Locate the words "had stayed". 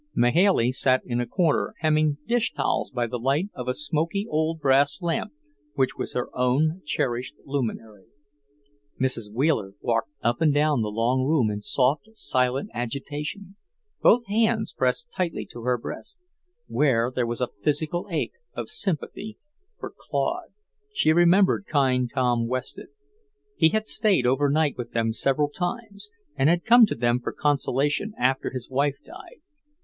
23.69-24.25